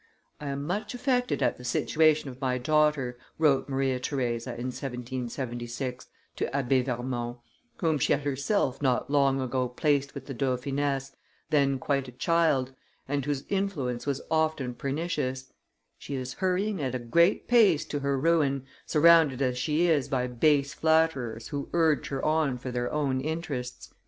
[0.39, 6.07] "I am much affected at the situation of my daughter," wrote Maria Theresa, in 1776,
[6.37, 7.37] to Abbe Vermond,
[7.81, 11.15] whom she had herself not long ago placed with the dauphiness,
[11.51, 12.73] then quite a child,
[13.07, 15.53] and whose influence was often pernicious:
[15.99, 20.25] "she is hurrying at a great pace to her ruin, surrounded as she is by
[20.25, 23.93] base flatterers who urge her on for their own interests."